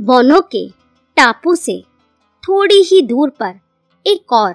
[0.00, 0.68] बोनो के
[1.16, 1.84] टापू से
[2.48, 3.60] थोड़ी ही दूर पर
[4.06, 4.54] एक और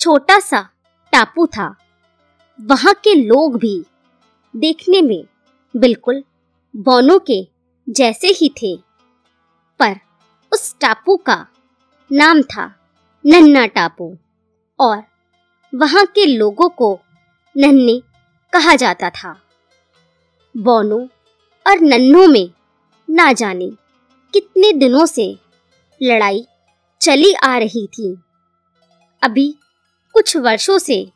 [0.00, 0.60] छोटा सा
[1.12, 1.76] टापू था।
[2.60, 3.84] वहाँ के लोग भी
[4.56, 5.24] देखने में
[5.76, 6.22] बिल्कुल
[6.76, 7.48] बोनो के
[7.88, 8.76] जैसे ही थे।
[9.78, 9.94] पर
[10.52, 11.46] उस टापू का
[12.12, 12.66] नाम था
[13.26, 14.16] नन्ना टापू
[14.80, 15.02] और
[15.74, 17.00] वहाँ के लोगों को
[17.56, 18.00] नन्ने
[18.52, 19.40] कहा जाता था।
[20.56, 20.98] बोनो
[21.66, 22.50] और नन्नों में
[23.10, 23.70] ना जाने
[24.34, 25.38] कितने दिनों से
[26.02, 26.46] लड़ाई
[27.00, 28.16] चली आ रही थी।
[29.22, 29.54] अभी
[30.14, 31.06] कुछ वर्षों से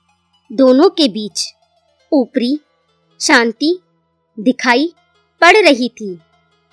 [0.51, 1.55] दोनों के बीच
[2.13, 2.59] ऊपरी
[3.21, 3.79] शांति
[4.39, 4.93] दिखाई
[5.41, 6.19] पड़ रही थी,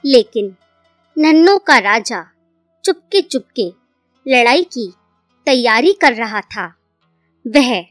[0.06, 0.56] लेकिन
[1.18, 2.24] नन्नों का राजा
[2.84, 3.70] चुपके चुपके
[4.26, 4.92] लड़ाई की
[5.48, 6.66] तैयारी कर रहा था।
[7.46, 7.82] वह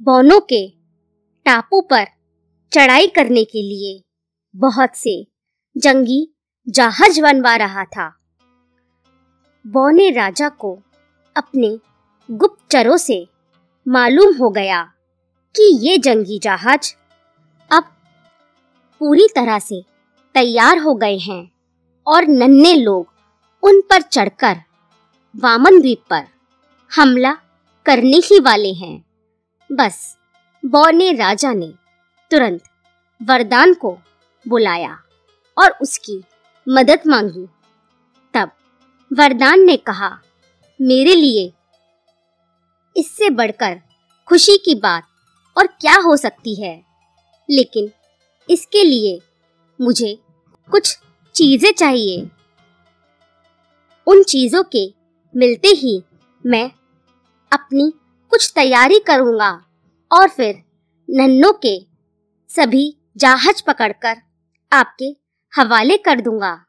[0.00, 0.66] बोनो के
[1.46, 2.04] टापू पर
[2.72, 4.00] चढ़ाई करने के लिए
[4.54, 5.26] बहुत से
[5.76, 6.33] जंगी
[6.68, 8.16] जहाज़ बनवा रहा था।
[9.66, 10.82] बौने राजा को
[11.36, 11.78] अपने
[12.30, 13.28] गुप्तचरों से
[13.88, 14.82] मालूम हो गया
[15.54, 16.94] कि ये जंगी जहाज़
[17.70, 17.84] अब
[19.00, 19.82] पूरी तरह से
[20.34, 21.52] तैयार हो गए हैं
[22.06, 23.06] और नन्हे लोग
[23.62, 24.56] उन पर चढ़कर
[25.36, 26.26] वामन द्वीप पर
[26.96, 27.32] हमला
[27.86, 29.04] करने ही वाले हैं।
[29.72, 30.16] बस
[30.64, 31.72] बौने राजा ने
[32.30, 32.62] तुरंत
[33.22, 33.98] वरदान को
[34.48, 34.98] बुलाया
[35.58, 36.24] और उसकी
[36.68, 37.46] मदद मांगी।
[38.34, 38.50] तब
[39.12, 40.18] वरदान ने कहा,
[40.80, 41.52] मेरे लिए
[42.96, 43.80] इससे बढ़कर
[44.28, 45.06] खुशी की बात
[45.56, 46.84] और क्या हो सकती है?
[47.50, 47.90] लेकिन
[48.50, 49.20] इसके लिए
[49.80, 50.18] मुझे
[50.70, 50.98] कुछ
[51.34, 52.30] चीज़ें चाहिए।
[54.06, 54.94] उन चीज़ों के
[55.36, 56.02] मिलते ही
[56.46, 56.70] मैं
[57.52, 57.92] अपनी
[58.30, 59.50] कुछ तैयारी करूँगा
[60.12, 60.62] और फिर
[61.10, 61.86] नन्नों के
[62.48, 64.16] सभी जहाज़ पकड़कर
[64.72, 65.23] आपके
[65.56, 66.64] हवाले कर दूँगा।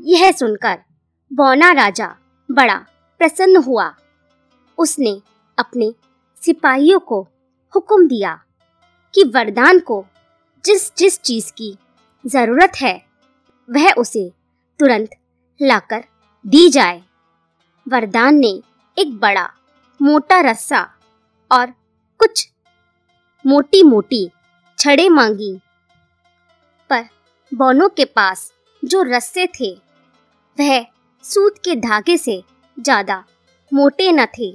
[0.00, 0.78] यह सुनकर
[1.32, 2.16] बौना राजा
[2.50, 2.76] बड़ा
[3.18, 3.94] प्रसन्न हुआ।
[4.78, 5.22] उसने
[5.58, 5.94] अपने
[6.42, 7.22] सिपाहियों को
[7.74, 8.34] हुक्म दिया
[9.14, 10.06] कि वरदान को
[10.64, 11.78] जिस जिस चीज़ की
[12.26, 13.06] ज़रूरत है,
[13.70, 14.32] वह उसे
[14.78, 15.10] तुरंत
[15.62, 16.04] लाकर
[16.46, 17.02] दी जाए।
[17.88, 18.62] वरदान ने
[18.98, 19.50] एक बड़ा,
[20.02, 20.82] मोटा रस्सा
[21.52, 21.70] और
[22.18, 22.48] कुछ
[23.46, 24.30] मोटी मोटी
[24.78, 25.60] छड़े मांगी।
[26.90, 27.04] पर
[27.54, 29.70] बोनो के पास जो रस्से थे,
[30.58, 30.86] वह
[31.24, 32.42] सूत के धागे से
[32.80, 33.24] ज़्यादा
[33.72, 34.50] मोटे न थे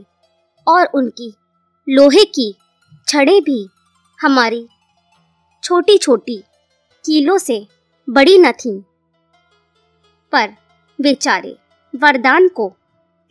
[0.67, 1.33] और उनकी
[1.87, 2.53] लोहे की
[3.07, 3.67] छड़े भी
[4.19, 4.67] हमारी
[5.63, 6.37] छोटी छोटी
[7.05, 7.67] कीलों से
[8.07, 8.79] बड़ी न थीं।
[10.33, 10.53] पर
[10.99, 11.55] बेचारे
[11.93, 12.67] वरदान को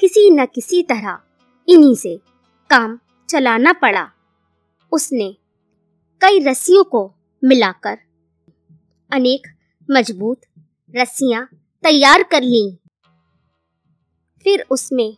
[0.00, 1.18] किसी न किसी तरह
[1.68, 2.16] इन्हीं से
[2.70, 4.08] काम चलाना पड़ा।
[4.92, 5.30] उसने
[6.20, 7.10] कई रस्सियों को
[7.42, 7.98] मिलाकर
[9.10, 9.46] अनेक
[9.88, 10.40] मज़बूत,
[10.94, 11.44] रस्सियाँ
[11.84, 12.78] तैयार कर ली।
[14.44, 15.16] फिर उसमें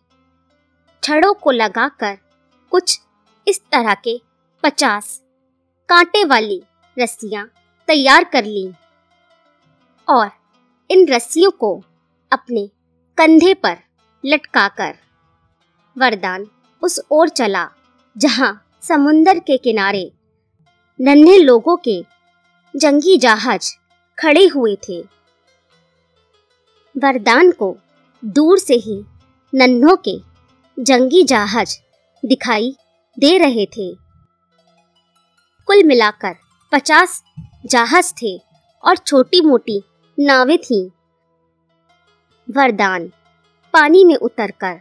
[1.02, 2.16] छड़ों को लगाकर
[2.72, 3.00] कुछ
[3.46, 4.16] इस तरह के
[4.64, 5.20] पचास
[5.88, 6.60] कांटे वाली
[6.96, 7.44] रस्सियाँ
[7.88, 8.66] तैयार कर ली
[10.08, 10.30] और
[10.90, 11.74] इन रस्सियों को
[12.32, 12.66] अपने
[13.18, 13.76] कंधे पर
[14.24, 14.94] लटकाकर
[15.96, 16.46] वरदान
[16.82, 17.68] उस ओर चला,
[18.16, 18.52] जहाँ
[18.82, 20.10] समुंदर के किनारे
[21.00, 22.00] नन्हे लोगों के
[22.74, 23.70] जंगी जहाज़
[24.20, 25.00] खड़े हुए थे।
[26.98, 27.76] वरदान को
[28.24, 29.04] दूर से ही
[29.54, 30.18] नन्हों के
[30.82, 31.78] जंगी जहाज़
[32.26, 32.76] दिखाई
[33.18, 33.94] दे रहे थे।
[35.66, 36.34] कुल मिलाकर
[36.72, 37.22] पचास
[37.66, 38.36] जहाज़ थे
[38.84, 39.82] और छोटी मोटी
[40.20, 40.90] नावें थीं।
[42.50, 43.12] वरदान
[43.72, 44.80] पानी में उतरकर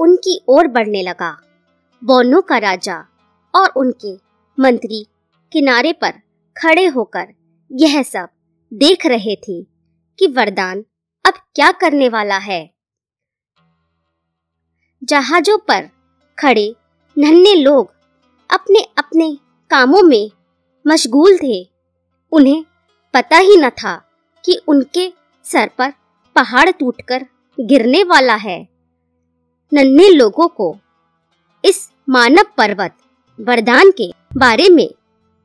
[0.00, 1.40] उनकी ओर बढ़ने लगा।
[2.04, 3.04] बोनो का राजा
[3.54, 4.14] और उनके
[4.62, 5.06] मंत्री
[5.52, 6.10] किनारे पर
[6.56, 7.26] खड़े होकर
[7.72, 8.28] यह सब
[8.76, 9.62] देख रहे थे
[10.18, 10.84] कि वरदान
[11.26, 12.74] अब क्या करने वाला है।
[15.04, 15.88] जहाजों पर
[16.38, 16.76] खड़े
[17.18, 17.92] नन्हे लोग
[18.50, 19.38] अपने अपने
[19.70, 20.30] कामों में
[20.86, 21.68] मशगूल थे।
[22.32, 22.64] उन्हें
[23.14, 23.96] पता ही न था
[24.44, 25.12] कि उनके
[25.44, 25.92] सर पर
[26.34, 27.26] पहाड़ टूटकर
[27.60, 28.68] गिरने वाला है।
[29.72, 30.76] नन्हे लोगों को
[31.64, 32.96] इस मानव पर्वत
[33.40, 34.88] वरदान के बारे में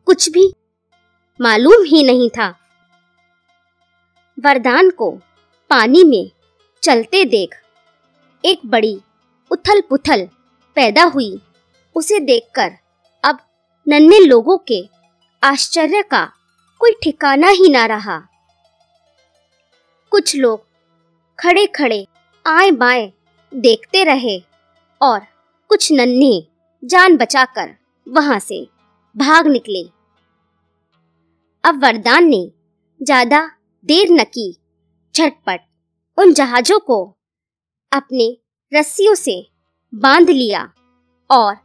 [0.06, 0.54] कुछ भी
[1.42, 2.61] मालूम ही नहीं था।
[4.42, 5.10] वरदान को
[5.72, 6.32] पानी में
[6.84, 7.56] चलते देख।
[8.44, 8.96] एक बड़ी
[9.52, 10.26] उथल पुथल
[10.78, 11.42] पैदा हुई।
[11.96, 12.72] उसे देखकर
[13.24, 13.40] अब
[13.88, 14.82] नन्हे लोगों के
[15.44, 16.24] आश्चर्य का
[16.82, 18.18] कोई ठिकाना ही ना रहा।
[20.12, 20.66] कुछ लोग
[21.40, 22.06] खड़े खड़े
[22.46, 23.12] आए बाएँ
[23.52, 24.40] देखते रहे
[25.02, 25.20] और
[25.70, 26.34] कुछ नन्हे
[26.84, 27.76] जान बचाकर
[28.08, 28.64] वहाँ से
[29.16, 29.84] भाग निकले।
[31.64, 32.48] अब वरदान ने
[33.02, 33.50] ज़्यादा
[33.86, 34.52] देर न की।
[35.16, 35.60] झटपट
[36.18, 37.04] उन जहाजों को
[37.92, 38.28] अपने
[38.72, 39.36] रस्सियों से
[39.94, 40.62] बाँध लिया
[41.30, 41.56] और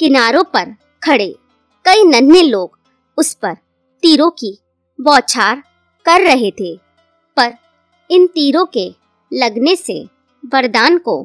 [0.00, 1.28] किनारों पर खड़े
[1.84, 2.78] कई नन्हे लोग
[3.18, 3.54] उस पर
[4.02, 4.56] तीरों की
[4.98, 5.62] बौछार
[6.06, 6.74] कर रहे थे।
[7.36, 7.52] पर
[8.10, 8.88] इन तीरों के
[9.32, 10.02] लगने से
[10.44, 11.22] वरदान को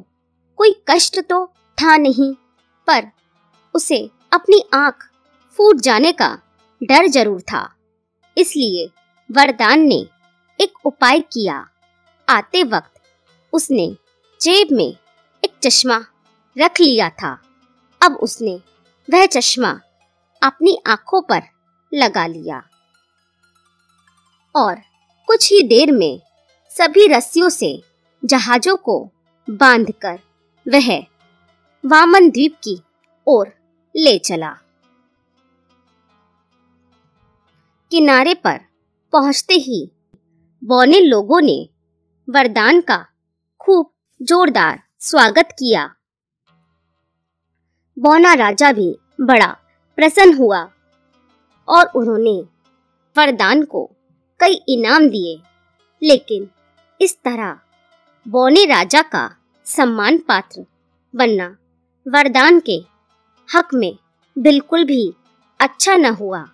[0.59, 1.45] कोई कष्ट तो
[1.77, 2.33] था नहीं,
[2.87, 3.09] पर
[3.75, 3.99] उसे
[4.31, 5.09] अपनी आँख
[5.59, 6.29] फूट जाने का
[6.81, 7.69] डर ज़रूर था।
[8.37, 8.87] इसलिए
[9.31, 10.07] वरदान ने
[10.61, 11.69] एक उपाय किया।
[12.29, 13.01] आते वक्त
[13.53, 13.97] उसने
[14.41, 14.97] जेब में
[15.43, 16.05] एक चश्मा
[16.57, 17.41] रख लिया था।
[18.01, 18.61] अब उसने
[19.09, 19.81] वह चश्मा
[20.43, 21.41] अपनी आँखों पर
[21.93, 22.63] लगा लिया।
[24.55, 24.75] और
[25.27, 26.21] कुछ ही देर में
[26.69, 27.83] सभी रस्सियों से
[28.25, 29.11] जहाजों को
[29.49, 30.19] बांधकर
[30.67, 30.99] वह
[31.85, 32.81] वामन द्वीप की
[33.27, 33.47] ओर
[33.95, 34.57] ले चला।
[37.91, 38.66] किनारे पर
[39.13, 39.91] पहुँचते ही
[40.63, 41.69] बौने लोगों ने
[42.29, 42.97] वरदान का
[43.59, 45.95] खूब जोरदार स्वागत किया।
[47.99, 49.57] बौना राजा भी बड़ा
[49.95, 50.69] प्रसन्न हुआ
[51.67, 52.41] और उन्होंने
[53.17, 53.91] वरदान को
[54.39, 55.41] कई इनाम दिए।
[56.03, 56.49] लेकिन
[57.01, 57.59] इस तरह
[58.27, 60.65] बौने राजा का सम्मान पात्र
[61.15, 61.57] बनना
[62.07, 62.85] वरदान के
[63.55, 63.97] हक में
[64.37, 65.13] बिल्कुल भी
[65.59, 66.49] अच्छा न हुआ।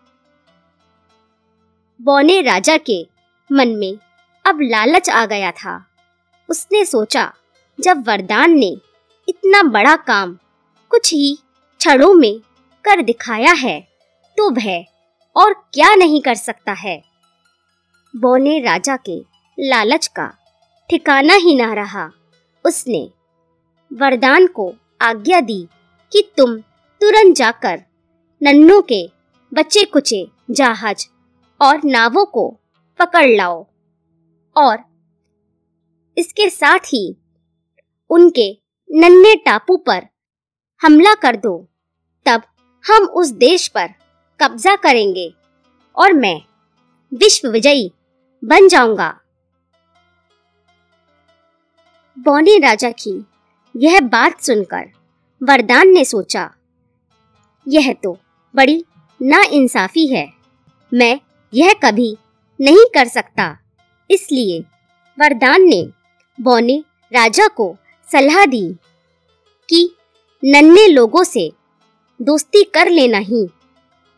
[2.04, 3.08] बौने राजा के
[3.50, 3.98] मन में
[4.46, 5.76] अब लालच आ गया था।
[6.50, 7.34] उसने सोचा,
[7.80, 8.76] जब वरदान ने
[9.28, 10.34] इतना बड़ा काम
[10.92, 11.38] कुछ ही
[11.82, 12.40] क्षणों में
[12.86, 13.80] कर दिखाया है
[14.38, 14.84] तो वह
[15.36, 17.02] और क्या नहीं कर सकता है।
[18.14, 19.18] बौने राजा के
[19.58, 20.28] लालच का
[20.90, 22.10] ठिकाना ही ना रहा।
[22.66, 23.10] उसने
[23.92, 25.68] वरदान को आज्ञा दी
[26.12, 26.58] कि तुम
[27.02, 27.82] तुरंत जाकर
[28.42, 29.06] नन्नों के
[29.52, 31.08] बच्चे कुचे जहाज़
[31.60, 32.48] और नावों को
[33.00, 33.66] पकड़ लाओ।
[34.56, 34.78] और
[36.18, 37.16] इसके साथ ही
[38.10, 38.52] उनके
[38.90, 40.08] नन्हे टापू पर
[40.82, 41.58] हमला कर दो।
[42.26, 42.42] तब
[42.84, 43.90] हम उस देश पर
[44.40, 45.34] कब्जा करेंगे
[45.96, 46.40] और मैं
[47.12, 47.92] विश्व विजयी
[48.44, 49.10] बन जाऊँगा।
[52.18, 53.14] बौनी राजा की
[53.76, 54.90] यह बात सुनकर
[55.42, 56.50] वरदान ने सोचा,
[57.68, 58.18] यह तो
[58.56, 58.84] बड़ी
[59.22, 60.28] नाइंसाफी है।
[60.92, 61.20] मैं
[61.54, 62.16] यह कभी
[62.60, 63.46] नहीं कर सकता।
[64.10, 64.60] इसलिए
[65.18, 65.82] वरदान ने
[66.40, 66.78] बौने
[67.12, 67.76] राजा को
[68.10, 68.68] सलाह दी
[69.70, 69.90] कि
[70.44, 71.52] नन्हे लोगों से
[72.20, 73.48] दोस्ती कर लेना ही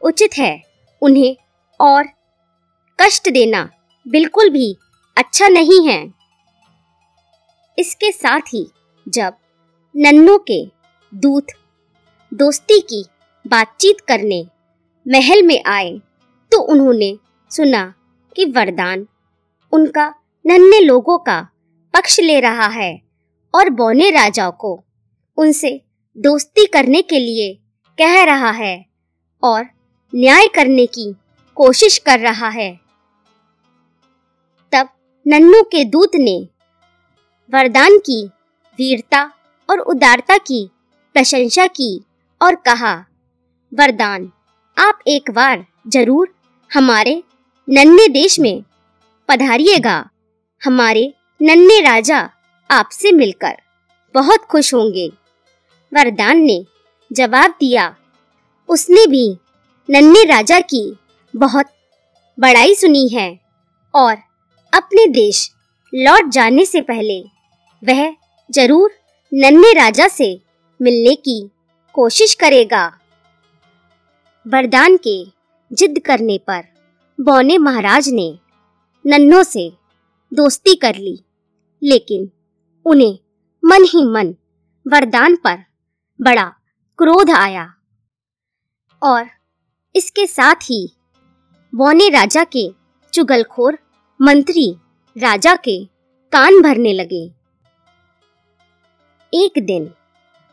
[0.02, 0.62] उचित है।
[1.02, 1.36] उन्हें
[1.80, 2.08] और
[3.00, 3.70] कष्ट देना
[4.06, 4.76] बिल्कुल भी
[5.18, 6.04] अच्छा नहीं है।
[7.78, 8.66] इसके साथ ही
[9.08, 9.34] जब
[9.96, 10.64] नन्नों के
[11.12, 11.52] दूत
[12.32, 13.04] दोस्ती की
[13.46, 14.44] बातचीत करने
[15.06, 15.92] महल में आए
[16.52, 17.16] तो उन्होंने
[17.52, 17.84] सुना
[18.36, 19.06] कि वरदान
[19.74, 20.08] उनका
[20.46, 21.40] नन्हे लोगों का
[21.94, 22.92] पक्ष ले रहा है
[23.54, 24.74] और बौने राजा को
[25.38, 25.80] उनसे
[26.18, 27.54] दोस्ती करने के लिए
[27.98, 28.76] कह रहा है
[29.44, 29.66] और
[30.14, 31.14] न्याय करने की
[31.58, 32.72] कोशिश कर रहा है।
[34.74, 34.90] तब
[35.26, 36.38] नन्नू के दूत ने
[37.54, 38.24] वरदान की
[38.80, 39.24] वीरता
[39.70, 40.70] और उदारता की
[41.16, 42.06] प्रशंसा की
[42.42, 42.94] और कहा,
[43.72, 44.32] वरदान,
[44.78, 46.34] आप एक बार ज़रूर
[46.72, 47.22] हमारे
[47.68, 48.64] नन्हे देश में
[49.30, 49.98] पधारिएगा।
[50.62, 52.18] हमारे नन्हे राजा
[52.70, 53.56] आपसे मिलकर
[54.16, 55.08] बहुत खुश होंगे।
[55.92, 56.64] वरदान ने
[57.12, 57.96] जवाब दिया,
[58.70, 59.28] उसने भी
[59.90, 60.84] नन्हे राजा की
[61.34, 61.72] बहुत
[62.38, 63.28] बड़ाई सुनी है
[63.94, 64.16] और
[64.74, 65.50] अपने देश
[65.94, 67.20] लौट जाने से पहले
[67.84, 68.14] वह
[68.50, 68.94] ज़रूर
[69.32, 70.30] नन्हे राजा से
[70.80, 71.40] मिलने की
[71.96, 72.86] कोशिश करेगा।
[74.46, 75.18] वरदान के
[75.72, 76.64] जिद करने पर
[77.20, 78.40] बौने महाराज ने
[79.06, 79.70] नन्नों से
[80.32, 81.20] दोस्ती कर ली,
[81.84, 82.30] लेकिन
[82.86, 83.18] उन्हें
[83.64, 84.36] मन ही मन
[84.86, 85.64] वरदान पर
[86.22, 86.46] बड़ा
[87.00, 87.74] क्रोध आया।
[89.02, 89.26] और
[89.96, 90.90] इसके साथ ही
[91.74, 92.68] बौने राजा के
[93.14, 93.78] चुगलखोर
[94.20, 94.70] मंत्री
[95.16, 95.84] राजा के
[96.34, 97.26] कान भरने लगे।
[99.34, 99.92] एक दिन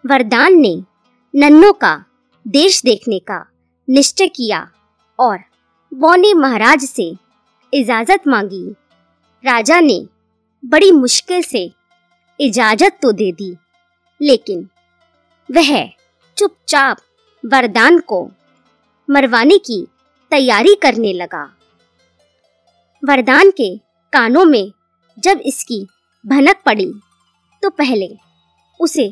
[0.04, 0.74] वरदान ने
[1.34, 1.94] नन्नों का
[2.46, 3.46] देश देखने का
[3.88, 4.70] निश्चय किया
[5.18, 5.38] और
[5.92, 7.04] बौने महाराज से
[7.72, 8.64] इजाज़त मांगी।
[9.44, 9.98] राजा ने
[10.62, 11.70] बड़ी मुश्किल से
[12.40, 13.56] इजाज़त तो दे दी,
[14.20, 14.68] लेकिन
[15.48, 15.84] वह
[16.36, 16.98] चुपचाप
[17.44, 18.22] वरदान को
[19.08, 19.80] मरवाने की
[20.32, 21.44] तैयारी करने लगा।
[23.02, 23.76] वरदान के
[24.12, 24.72] कानों में
[25.18, 25.86] जब इसकी
[26.24, 26.92] भनक पड़ी
[27.62, 28.08] तो पहले
[28.80, 29.06] उसे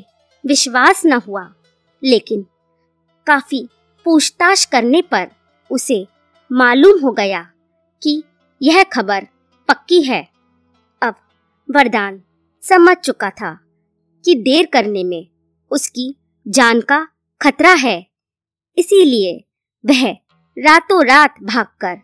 [0.44, 1.48] विश्वास न हुआ,
[2.02, 2.46] लेकिन
[3.26, 3.66] काफ़ी
[4.06, 5.28] पूछताछ करने पर
[5.70, 6.06] उसे
[6.50, 7.40] मालूम हो गया
[8.02, 8.22] कि
[8.62, 9.26] यह खबर
[9.68, 10.28] पक्की है।
[11.02, 11.14] अब
[11.68, 12.22] वरदान
[12.62, 13.52] समझ चुका था
[14.24, 15.26] कि देर करने में
[15.70, 16.14] उसकी
[16.48, 17.08] जान का
[17.40, 18.06] खतरा है।
[18.78, 19.44] इसीलिए
[19.84, 20.10] वह
[20.56, 22.00] रातों रात भागकर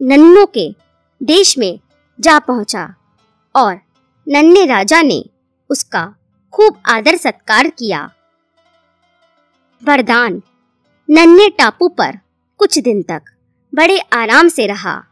[0.00, 0.74] नन्नों के
[1.22, 1.80] देश में
[2.20, 2.94] जा पहुँचा
[3.54, 3.80] और
[4.28, 5.24] नन्हे राजा ने
[5.70, 6.14] उसका
[6.52, 8.10] खूब आदर सत्कार किया।
[9.82, 10.42] वरदान
[11.10, 12.18] नन्हे टापू पर
[12.58, 13.22] कुछ दिन तक
[13.74, 15.04] बड़े आराम से रहा।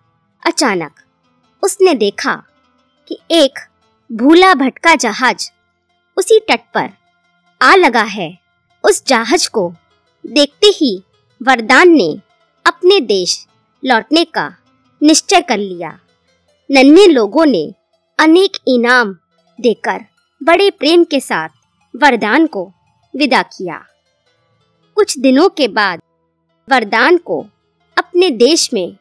[0.46, 0.92] अचानक
[1.62, 2.42] उसने देखा
[3.08, 3.58] कि एक
[4.12, 5.50] भूला भटका जहाज़
[6.16, 6.90] उसी तट पर
[7.62, 8.38] आ लगा है।
[8.84, 9.74] उस जहाज़ को
[10.26, 11.02] देखते ही
[11.42, 12.20] वरदान ने
[12.66, 13.46] अपने देश
[13.84, 14.56] लौटने का
[15.02, 15.98] निश्चय कर लिया।
[16.70, 17.74] नन्हे लोगों ने
[18.18, 19.16] अनेक इनाम
[19.60, 20.04] देकर
[20.42, 21.48] बड़े प्रेम के साथ
[21.96, 22.72] वरदान को
[23.16, 23.84] विदा किया।
[24.94, 26.00] कुछ दिनों के बाद
[26.68, 27.46] वरदान को
[27.96, 28.96] अपने देश में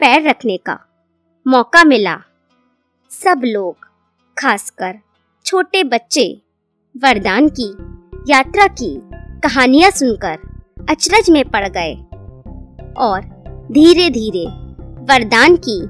[0.00, 0.78] पैर रखने का
[1.46, 2.16] मौका मिला।
[3.10, 3.76] सब लोग,
[4.38, 4.98] खासकर
[5.44, 6.42] छोटे बच्चे,
[6.96, 7.68] वरदान की,
[8.32, 9.00] यात्रा की
[9.40, 10.38] कहानियाँ सुनकर
[10.90, 11.94] अचरज में पड़ गए
[12.96, 13.20] और
[13.72, 14.46] धीरे धीरे
[15.04, 15.80] वरदान की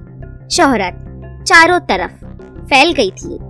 [0.57, 1.07] शोहरत
[1.47, 2.25] चारों तरफ़
[2.64, 3.50] फैल गई थी।